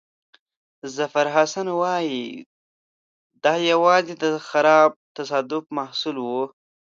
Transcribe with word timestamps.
ظفرحسن 0.95 1.67
وایي 1.81 2.25
چې 2.41 2.45
دا 3.43 3.53
یوازې 3.71 4.13
د 4.23 4.25
خراب 4.47 4.91
تصادف 5.17 5.63
محصول 5.77 6.15
وو. 6.21 6.43